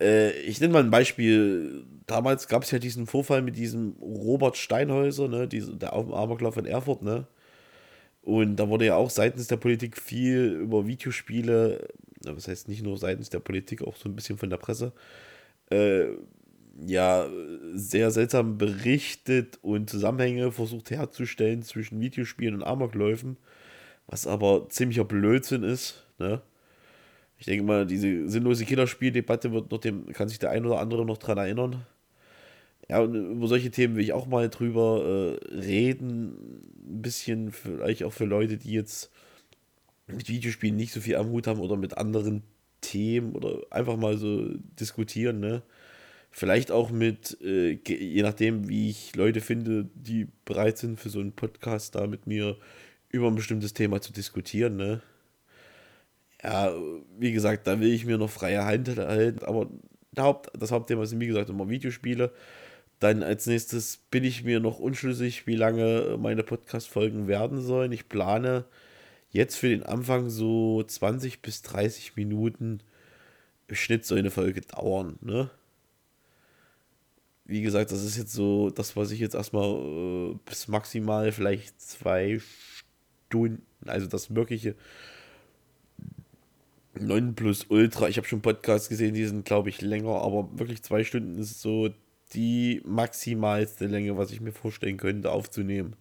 äh, 0.00 0.32
ich 0.42 0.60
nenne 0.60 0.72
mal 0.74 0.82
ein 0.82 0.90
Beispiel. 0.90 1.84
Damals 2.06 2.48
gab 2.48 2.64
es 2.64 2.70
ja 2.70 2.78
diesen 2.78 3.06
Vorfall 3.06 3.42
mit 3.42 3.56
diesem 3.56 3.96
Robert 4.00 4.56
Steinhäuser, 4.56 5.28
ne, 5.28 5.48
diese, 5.48 5.76
der 5.76 5.92
Amoklauf 5.94 6.56
in 6.56 6.66
Erfurt, 6.66 7.02
ne? 7.02 7.26
Und 8.22 8.56
da 8.56 8.68
wurde 8.68 8.86
ja 8.86 8.96
auch 8.96 9.10
seitens 9.10 9.48
der 9.48 9.56
Politik 9.56 9.96
viel 10.00 10.52
über 10.62 10.86
Videospiele, 10.86 11.88
das 12.20 12.48
heißt 12.48 12.68
nicht 12.68 12.82
nur 12.82 12.96
seitens 12.96 13.30
der 13.30 13.40
Politik, 13.40 13.82
auch 13.82 13.96
so 13.96 14.08
ein 14.08 14.14
bisschen 14.14 14.38
von 14.38 14.50
der 14.50 14.58
Presse, 14.58 14.92
äh, 15.70 16.06
ja, 16.86 17.28
sehr 17.74 18.10
seltsam 18.10 18.58
berichtet 18.58 19.58
und 19.62 19.90
Zusammenhänge 19.90 20.52
versucht 20.52 20.90
herzustellen 20.90 21.62
zwischen 21.62 22.00
Videospielen 22.00 22.54
und 22.56 22.62
Amokläufen, 22.62 23.36
was 24.06 24.26
aber 24.26 24.68
ziemlicher 24.70 25.04
Blödsinn 25.04 25.64
ist, 25.64 26.04
ne? 26.18 26.42
Ich 27.38 27.46
denke 27.46 27.64
mal, 27.64 27.86
diese 27.86 28.28
sinnlose 28.28 28.64
Killerspieldebatte 28.64 29.52
wird 29.52 29.72
noch 29.72 29.78
dem, 29.80 30.06
kann 30.12 30.28
sich 30.28 30.38
der 30.38 30.50
ein 30.50 30.64
oder 30.64 30.78
andere 30.78 31.04
noch 31.04 31.18
dran 31.18 31.38
erinnern. 31.38 31.84
Ja, 32.88 33.00
und 33.00 33.14
über 33.14 33.46
solche 33.46 33.70
Themen 33.70 33.96
will 33.96 34.04
ich 34.04 34.12
auch 34.12 34.26
mal 34.26 34.48
drüber 34.50 35.38
äh, 35.40 35.54
reden. 35.54 36.62
Ein 36.86 37.02
bisschen 37.02 37.52
vielleicht 37.52 38.04
auch 38.04 38.12
für 38.12 38.24
Leute, 38.24 38.58
die 38.58 38.72
jetzt 38.72 39.10
mit 40.06 40.28
Videospielen 40.28 40.76
nicht 40.76 40.92
so 40.92 41.00
viel 41.00 41.16
am 41.16 41.30
Hut 41.30 41.46
haben 41.46 41.60
oder 41.60 41.76
mit 41.76 41.96
anderen 41.96 42.42
Themen 42.80 43.34
oder 43.34 43.60
einfach 43.70 43.96
mal 43.96 44.18
so 44.18 44.48
diskutieren, 44.78 45.40
ne? 45.40 45.62
Vielleicht 46.30 46.70
auch 46.70 46.90
mit, 46.90 47.38
äh, 47.42 47.78
je 47.86 48.22
nachdem, 48.22 48.68
wie 48.68 48.90
ich 48.90 49.14
Leute 49.16 49.40
finde, 49.40 49.88
die 49.94 50.28
bereit 50.44 50.78
sind 50.78 50.98
für 50.98 51.10
so 51.10 51.20
einen 51.20 51.32
Podcast 51.32 51.94
da 51.94 52.06
mit 52.06 52.26
mir 52.26 52.56
über 53.10 53.28
ein 53.28 53.34
bestimmtes 53.34 53.74
Thema 53.74 54.00
zu 54.00 54.12
diskutieren, 54.12 54.76
ne? 54.76 55.02
Ja, 56.42 56.72
wie 57.18 57.32
gesagt, 57.32 57.66
da 57.66 57.78
will 57.80 57.92
ich 57.92 58.04
mir 58.04 58.18
noch 58.18 58.30
freie 58.30 58.64
Hand 58.64 58.88
halten, 58.96 59.44
aber 59.44 59.70
Haupt, 60.18 60.50
das 60.58 60.72
Hauptthema 60.72 61.06
sind, 61.06 61.20
wie 61.20 61.26
gesagt, 61.28 61.50
immer 61.50 61.68
Videospiele. 61.68 62.32
Dann 63.02 63.24
als 63.24 63.48
nächstes 63.48 63.96
bin 64.12 64.22
ich 64.22 64.44
mir 64.44 64.60
noch 64.60 64.78
unschlüssig, 64.78 65.48
wie 65.48 65.56
lange 65.56 66.16
meine 66.20 66.44
Podcast-Folgen 66.44 67.26
werden 67.26 67.60
sollen. 67.60 67.90
Ich 67.90 68.08
plane 68.08 68.64
jetzt 69.32 69.56
für 69.56 69.70
den 69.70 69.82
Anfang 69.82 70.30
so 70.30 70.84
20 70.84 71.42
bis 71.42 71.62
30 71.62 72.14
Minuten 72.14 72.78
im 73.66 73.74
Schnitt 73.74 74.06
so 74.06 74.14
eine 74.14 74.30
Folge 74.30 74.60
dauern. 74.60 75.18
Ne? 75.20 75.50
Wie 77.44 77.62
gesagt, 77.62 77.90
das 77.90 78.04
ist 78.04 78.16
jetzt 78.16 78.34
so 78.34 78.70
das, 78.70 78.94
was 78.94 79.10
ich 79.10 79.18
jetzt 79.18 79.34
erstmal 79.34 79.72
äh, 79.72 80.38
bis 80.44 80.68
maximal 80.68 81.32
vielleicht 81.32 81.80
zwei 81.82 82.38
Stunden, 83.26 83.66
also 83.84 84.06
das 84.06 84.30
mögliche 84.30 84.76
9 86.94 87.34
plus 87.34 87.66
Ultra. 87.68 88.08
Ich 88.08 88.16
habe 88.16 88.28
schon 88.28 88.42
Podcasts 88.42 88.88
gesehen, 88.88 89.14
die 89.14 89.24
sind, 89.24 89.44
glaube 89.44 89.70
ich, 89.70 89.80
länger, 89.80 90.22
aber 90.22 90.56
wirklich 90.56 90.84
zwei 90.84 91.02
Stunden 91.02 91.40
ist 91.40 91.60
so 91.60 91.90
die 92.34 92.82
maximalste 92.84 93.86
Länge, 93.86 94.16
was 94.16 94.32
ich 94.32 94.40
mir 94.40 94.52
vorstellen 94.52 94.96
könnte, 94.96 95.30
aufzunehmen. 95.32 95.96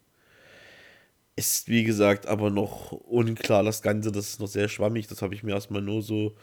Ist, 1.36 1.70
wie 1.70 1.84
gesagt, 1.84 2.28
aber 2.28 2.50
noch 2.50 2.92
unklar. 2.92 3.64
Das 3.64 3.82
Ganze, 3.82 4.12
das 4.12 4.30
ist 4.30 4.40
noch 4.40 4.48
sehr 4.48 4.68
schwammig. 4.68 5.08
Das 5.08 5.22
habe 5.22 5.34
ich 5.34 5.44
mir 5.44 5.54
erstmal 5.54 5.82
nur 5.82 6.02
so 6.02 6.36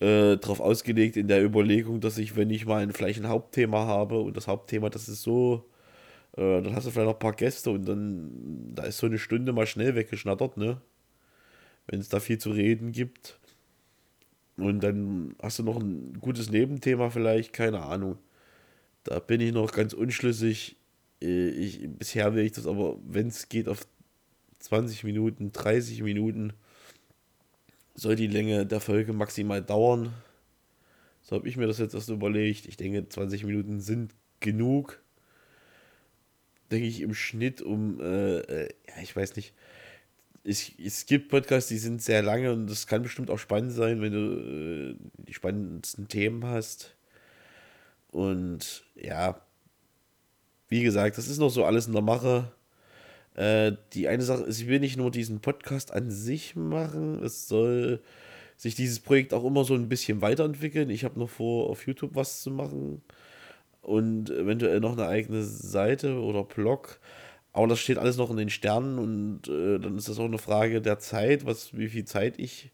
äh, 0.00 0.36
drauf 0.38 0.60
ausgelegt 0.60 1.16
in 1.16 1.28
der 1.28 1.44
Überlegung, 1.44 2.00
dass 2.00 2.18
ich, 2.18 2.36
wenn 2.36 2.50
ich 2.50 2.66
mal 2.66 2.82
ein, 2.82 2.92
vielleicht 2.92 3.20
ein 3.20 3.28
Hauptthema 3.28 3.86
habe 3.86 4.20
und 4.20 4.36
das 4.36 4.48
Hauptthema, 4.48 4.90
das 4.90 5.08
ist 5.08 5.22
so, 5.22 5.68
äh, 6.36 6.62
dann 6.62 6.76
hast 6.76 6.86
du 6.86 6.90
vielleicht 6.92 7.08
noch 7.08 7.14
ein 7.16 7.20
paar 7.20 7.34
Gäste 7.34 7.70
und 7.70 7.86
dann, 7.86 8.74
da 8.74 8.84
ist 8.84 8.98
so 8.98 9.06
eine 9.06 9.18
Stunde 9.18 9.52
mal 9.52 9.66
schnell 9.66 9.96
weggeschnattert, 9.96 10.56
ne? 10.58 10.80
Wenn 11.86 12.00
es 12.00 12.08
da 12.08 12.20
viel 12.20 12.38
zu 12.38 12.50
reden 12.52 12.92
gibt. 12.92 13.38
Und 14.56 14.80
dann 14.84 15.34
hast 15.42 15.58
du 15.58 15.62
noch 15.64 15.80
ein 15.80 16.18
gutes 16.20 16.50
Nebenthema 16.50 17.10
vielleicht, 17.10 17.52
keine 17.52 17.82
Ahnung. 17.82 18.18
Da 19.04 19.18
bin 19.18 19.40
ich 19.40 19.52
noch 19.52 19.72
ganz 19.72 19.92
unschlüssig. 19.92 20.76
Äh, 21.22 21.48
ich, 21.50 21.88
bisher 21.88 22.34
will 22.34 22.44
ich 22.44 22.52
das 22.52 22.66
aber, 22.66 22.98
wenn 23.06 23.28
es 23.28 23.48
geht, 23.48 23.68
auf 23.68 23.86
20 24.60 25.04
Minuten, 25.04 25.52
30 25.52 26.02
Minuten 26.02 26.52
soll 27.94 28.16
die 28.16 28.26
Länge 28.26 28.66
der 28.66 28.80
Folge 28.80 29.12
maximal 29.12 29.62
dauern. 29.62 30.12
So 31.22 31.36
habe 31.36 31.48
ich 31.48 31.56
mir 31.56 31.66
das 31.66 31.78
jetzt 31.78 31.94
erst 31.94 32.08
überlegt. 32.08 32.66
Ich 32.66 32.76
denke, 32.76 33.08
20 33.08 33.44
Minuten 33.44 33.80
sind 33.80 34.14
genug. 34.40 35.02
Denke 36.70 36.86
ich 36.86 37.00
im 37.00 37.14
Schnitt 37.14 37.62
um, 37.62 38.00
äh, 38.00 38.38
äh 38.38 38.68
ja, 38.88 39.02
ich 39.02 39.14
weiß 39.14 39.36
nicht, 39.36 39.54
es, 40.44 40.72
es 40.78 41.06
gibt 41.06 41.28
Podcasts, 41.28 41.68
die 41.68 41.78
sind 41.78 42.00
sehr 42.00 42.22
lange 42.22 42.52
und 42.52 42.66
das 42.66 42.86
kann 42.86 43.02
bestimmt 43.02 43.30
auch 43.30 43.38
spannend 43.38 43.72
sein, 43.72 44.00
wenn 44.00 44.12
du 44.12 44.18
äh, 44.18 45.24
die 45.26 45.34
spannendsten 45.34 46.08
Themen 46.08 46.44
hast. 46.44 46.96
Und 48.10 48.84
ja, 48.94 49.40
wie 50.68 50.82
gesagt, 50.82 51.18
das 51.18 51.28
ist 51.28 51.38
noch 51.38 51.50
so 51.50 51.64
alles 51.64 51.86
in 51.86 51.92
der 51.92 52.02
Mache. 52.02 52.52
Äh, 53.34 53.72
die 53.92 54.08
eine 54.08 54.22
Sache 54.22 54.42
ist, 54.42 54.60
ich 54.60 54.68
will 54.68 54.80
nicht 54.80 54.96
nur 54.96 55.10
diesen 55.10 55.40
Podcast 55.40 55.92
an 55.92 56.10
sich 56.10 56.56
machen, 56.56 57.22
es 57.22 57.48
soll 57.48 58.02
sich 58.56 58.74
dieses 58.74 59.00
Projekt 59.00 59.32
auch 59.32 59.44
immer 59.44 59.64
so 59.64 59.74
ein 59.74 59.88
bisschen 59.88 60.20
weiterentwickeln. 60.20 60.90
Ich 60.90 61.04
habe 61.04 61.18
noch 61.18 61.30
vor, 61.30 61.70
auf 61.70 61.86
YouTube 61.86 62.14
was 62.14 62.42
zu 62.42 62.50
machen 62.50 63.00
und 63.80 64.30
eventuell 64.30 64.80
noch 64.80 64.92
eine 64.92 65.06
eigene 65.06 65.42
Seite 65.44 66.20
oder 66.20 66.44
Blog. 66.44 67.00
Aber 67.52 67.68
das 67.68 67.80
steht 67.80 67.98
alles 67.98 68.16
noch 68.16 68.30
in 68.30 68.36
den 68.36 68.50
Sternen 68.50 68.98
und 68.98 69.48
äh, 69.48 69.78
dann 69.78 69.96
ist 69.96 70.08
das 70.08 70.18
auch 70.18 70.26
eine 70.26 70.38
Frage 70.38 70.82
der 70.82 70.98
Zeit, 70.98 71.46
was, 71.46 71.76
wie 71.76 71.88
viel 71.88 72.04
Zeit 72.04 72.38
ich 72.38 72.70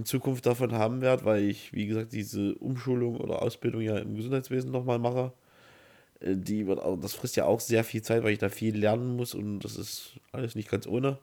in 0.00 0.06
Zukunft 0.06 0.46
davon 0.46 0.72
haben 0.72 1.02
werde, 1.02 1.24
weil 1.26 1.44
ich, 1.44 1.74
wie 1.74 1.86
gesagt, 1.86 2.12
diese 2.12 2.54
Umschulung 2.54 3.18
oder 3.18 3.42
Ausbildung 3.42 3.82
ja 3.82 3.98
im 3.98 4.16
Gesundheitswesen 4.16 4.70
nochmal 4.70 4.98
mache. 4.98 5.32
Äh, 6.20 6.36
die 6.36 6.66
wird 6.66 6.80
auch, 6.80 6.96
das 6.96 7.14
frisst 7.14 7.36
ja 7.36 7.44
auch 7.44 7.60
sehr 7.60 7.84
viel 7.84 8.02
Zeit, 8.02 8.22
weil 8.22 8.32
ich 8.32 8.38
da 8.38 8.48
viel 8.48 8.76
lernen 8.76 9.16
muss 9.16 9.34
und 9.34 9.60
das 9.60 9.76
ist 9.76 10.14
alles 10.32 10.54
nicht 10.54 10.70
ganz 10.70 10.86
ohne. 10.86 11.18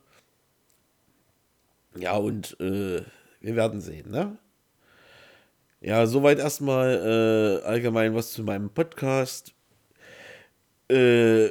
Ja, 1.97 2.15
und 2.17 2.59
äh, 2.59 3.01
wir 3.41 3.55
werden 3.55 3.81
sehen, 3.81 4.11
ne? 4.11 4.37
Ja, 5.81 6.05
soweit 6.05 6.39
erstmal 6.39 7.61
äh, 7.63 7.65
allgemein 7.65 8.13
was 8.15 8.33
zu 8.33 8.43
meinem 8.43 8.69
Podcast. 8.69 9.53
Äh, 10.89 11.49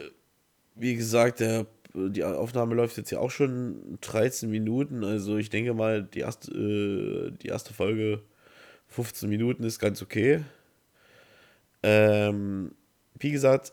wie 0.77 0.95
gesagt, 0.95 1.41
der, 1.41 1.67
die 1.97 2.25
Aufnahme 2.25 2.75
läuft 2.75 2.97
jetzt 2.97 3.11
ja 3.11 3.19
auch 3.19 3.31
schon 3.31 3.99
13 4.03 4.51
Minuten. 4.51 5.05
Also 5.05 5.37
ich 5.39 5.51
denke 5.51 5.75
mal, 5.75 6.03
die 6.03 6.21
erste, 6.21 6.53
äh, 6.53 7.31
die 7.43 7.49
erste 7.49 7.75
Folge 7.75 8.23
15 8.89 9.29
Minuten 9.29 9.65
ist 9.65 9.79
ganz 9.79 10.03
okay. 10.03 10.43
Ähm, 11.83 12.73
wie 13.19 13.31
gesagt, 13.31 13.73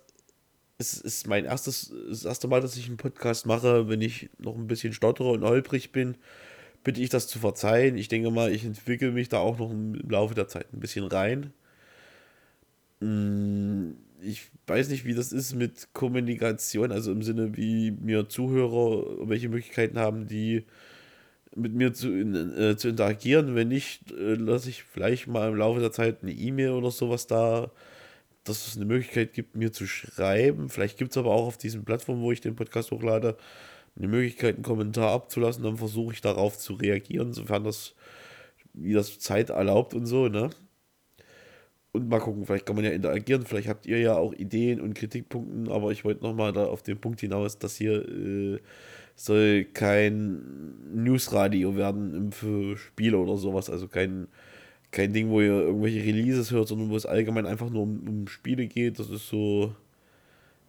es 0.77 0.93
ist 0.99 1.27
mein 1.27 1.45
erstes, 1.45 1.93
das 2.09 2.25
erste 2.25 2.47
Mal, 2.47 2.61
dass 2.61 2.77
ich 2.77 2.87
einen 2.87 2.97
Podcast 2.97 3.45
mache. 3.45 3.89
Wenn 3.89 4.01
ich 4.01 4.29
noch 4.39 4.55
ein 4.55 4.67
bisschen 4.67 4.93
stottere 4.93 5.31
und 5.31 5.43
holprig 5.43 5.91
bin, 5.91 6.15
bitte 6.83 7.01
ich 7.01 7.09
das 7.09 7.27
zu 7.27 7.39
verzeihen. 7.39 7.97
Ich 7.97 8.07
denke 8.07 8.31
mal, 8.31 8.51
ich 8.51 8.65
entwickle 8.65 9.11
mich 9.11 9.29
da 9.29 9.39
auch 9.39 9.57
noch 9.59 9.71
im 9.71 9.95
Laufe 10.09 10.35
der 10.35 10.47
Zeit 10.47 10.73
ein 10.73 10.79
bisschen 10.79 11.05
rein. 11.05 11.53
Mm, 12.99 13.91
ich 14.23 14.51
weiß 14.67 14.89
nicht, 14.89 15.05
wie 15.05 15.13
das 15.13 15.31
ist 15.31 15.53
mit 15.53 15.89
Kommunikation, 15.93 16.91
also 16.91 17.11
im 17.11 17.21
Sinne, 17.23 17.55
wie 17.57 17.91
mir 17.91 18.29
Zuhörer, 18.29 19.27
welche 19.27 19.49
Möglichkeiten 19.49 19.99
haben, 19.99 20.27
die 20.27 20.65
mit 21.55 21.73
mir 21.73 21.93
zu, 21.93 22.09
äh, 22.09 22.77
zu 22.77 22.89
interagieren. 22.89 23.55
Wenn 23.55 23.67
nicht, 23.67 24.11
äh, 24.11 24.35
lasse 24.35 24.69
ich 24.69 24.83
vielleicht 24.83 25.27
mal 25.27 25.49
im 25.49 25.55
Laufe 25.55 25.79
der 25.79 25.91
Zeit 25.91 26.23
eine 26.23 26.31
E-Mail 26.31 26.71
oder 26.71 26.91
sowas 26.91 27.27
da, 27.27 27.71
dass 28.43 28.67
es 28.67 28.75
eine 28.75 28.85
Möglichkeit 28.85 29.33
gibt, 29.33 29.55
mir 29.55 29.71
zu 29.71 29.87
schreiben. 29.87 30.69
Vielleicht 30.69 30.97
gibt 30.97 31.11
es 31.11 31.17
aber 31.17 31.31
auch 31.31 31.47
auf 31.47 31.57
diesen 31.57 31.85
Plattformen, 31.85 32.21
wo 32.21 32.31
ich 32.31 32.41
den 32.41 32.55
Podcast 32.55 32.91
hochlade, 32.91 33.37
eine 33.95 34.07
Möglichkeit, 34.07 34.55
einen 34.55 34.63
Kommentar 34.63 35.11
abzulassen. 35.11 35.63
Dann 35.63 35.77
versuche 35.77 36.13
ich 36.13 36.21
darauf 36.21 36.57
zu 36.57 36.73
reagieren, 36.73 37.33
sofern 37.33 37.63
das 37.63 37.95
wie 38.73 38.93
das 38.93 39.19
Zeit 39.19 39.49
erlaubt 39.51 39.93
und 39.93 40.05
so, 40.07 40.29
ne? 40.29 40.49
Und 41.93 42.09
mal 42.09 42.19
gucken, 42.19 42.45
vielleicht 42.45 42.65
kann 42.65 42.75
man 42.75 42.85
ja 42.85 42.91
interagieren, 42.91 43.45
vielleicht 43.45 43.67
habt 43.67 43.85
ihr 43.85 43.99
ja 43.99 44.15
auch 44.15 44.33
Ideen 44.33 44.81
und 44.81 44.95
Kritikpunkten, 44.95 45.69
aber 45.69 45.91
ich 45.91 46.03
wollte 46.03 46.23
nochmal 46.23 46.57
auf 46.57 46.81
den 46.81 46.97
Punkt 46.97 47.21
hinaus, 47.21 47.59
dass 47.59 47.75
hier 47.75 48.09
äh, 48.09 48.59
soll 49.15 49.65
kein 49.65 50.73
Newsradio 50.93 51.75
werden 51.75 52.31
für 52.31 52.77
Spiele 52.77 53.17
oder 53.19 53.37
sowas, 53.37 53.69
also 53.69 53.87
kein, 53.87 54.27
kein 54.91 55.13
Ding, 55.13 55.29
wo 55.29 55.41
ihr 55.41 55.51
irgendwelche 55.51 56.03
Releases 56.03 56.51
hört, 56.51 56.67
sondern 56.67 56.89
wo 56.89 56.95
es 56.95 57.05
allgemein 57.05 57.45
einfach 57.45 57.69
nur 57.69 57.83
um, 57.83 58.07
um 58.07 58.27
Spiele 58.27 58.67
geht. 58.67 58.97
Das 58.99 59.09
ist 59.09 59.27
so, 59.29 59.75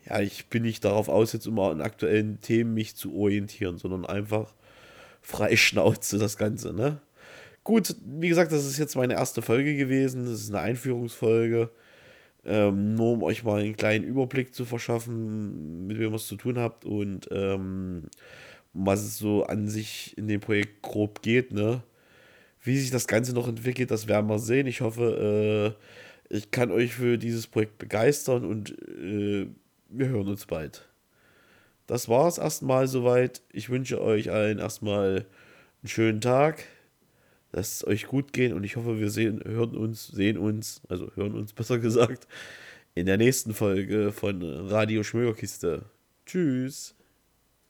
ja, 0.09 0.21
ich 0.21 0.47
bin 0.47 0.63
nicht 0.63 0.85
darauf 0.85 1.09
aus, 1.09 1.33
jetzt 1.33 1.47
immer 1.47 1.71
an 1.71 1.81
aktuellen 1.81 2.41
Themen 2.41 2.75
mich 2.75 2.97
zu 2.97 3.15
orientieren, 3.17 3.79
sondern 3.79 4.05
einfach 4.07 4.53
frei 5.23 5.57
Schnauze 5.57 6.19
das 6.19 6.37
Ganze, 6.37 6.75
ne? 6.75 7.01
Gut, 7.65 7.97
wie 8.05 8.29
gesagt, 8.29 8.53
das 8.53 8.67
ist 8.67 8.79
jetzt 8.79 8.95
meine 8.95 9.15
erste 9.15 9.41
Folge 9.43 9.75
gewesen. 9.77 10.27
Das 10.27 10.35
ist 10.41 10.51
eine 10.51 10.61
Einführungsfolge. 10.61 11.71
Ähm, 12.45 12.95
nur 12.95 13.13
um 13.15 13.23
euch 13.23 13.43
mal 13.43 13.63
einen 13.63 13.77
kleinen 13.77 14.05
Überblick 14.05 14.55
zu 14.55 14.67
verschaffen, 14.67 15.87
mit 15.87 15.99
wem 15.99 16.13
ihr 16.13 16.17
es 16.17 16.27
zu 16.27 16.37
tun 16.37 16.59
habt 16.59 16.85
und 16.85 17.29
ähm, 17.31 18.05
was 18.75 19.01
es 19.03 19.19
so 19.19 19.45
an 19.45 19.69
sich 19.69 20.17
in 20.19 20.29
dem 20.29 20.41
Projekt 20.41 20.83
grob 20.83 21.23
geht, 21.23 21.53
ne? 21.53 21.83
Wie 22.63 22.79
sich 22.79 22.91
das 22.91 23.07
Ganze 23.07 23.35
noch 23.35 23.49
entwickelt, 23.49 23.91
das 23.91 24.09
werden 24.09 24.29
wir 24.29 24.39
sehen. 24.39 24.67
Ich 24.67 24.81
hoffe, 24.83 25.77
äh, 26.31 26.37
ich 26.37 26.51
kann 26.51 26.71
euch 26.71 26.95
für 26.95 27.19
dieses 27.19 27.47
Projekt 27.47 27.79
begeistern 27.79 28.45
und 28.45 28.73
äh, 28.89 29.47
wir 29.89 30.09
hören 30.09 30.29
uns 30.29 30.47
bald. 30.47 30.89
Das 31.87 32.09
war 32.09 32.29
es 32.29 32.39
erstmal 32.39 32.89
soweit. 32.89 33.43
Ich 33.53 33.71
wünsche 33.71 34.01
euch 34.03 34.31
allen 34.31 34.59
erstmal 34.59 35.27
einen 35.83 35.89
schönen 35.89 36.21
Tag. 36.21 36.65
Lasst 37.57 37.83
es 37.83 37.87
euch 37.87 38.09
gut 38.09 38.33
gehen 38.33 38.53
und 38.53 38.65
ich 38.65 38.75
hoffe, 38.75 38.99
wir 38.99 39.11
sehen, 39.11 39.41
hören 39.45 39.77
uns, 39.77 40.09
sehen 40.09 40.39
uns, 40.39 40.83
also 40.89 41.13
hören 41.15 41.35
uns 41.37 41.53
besser 41.55 41.79
gesagt, 41.79 42.27
in 42.97 43.07
der 43.07 43.17
nächsten 43.17 43.55
Folge 43.55 44.11
von 44.11 44.43
Radio 44.43 45.05
Schmögerkiste. 45.05 45.85
Tschüss. 46.27 46.97